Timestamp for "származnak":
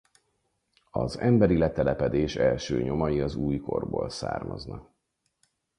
4.09-4.91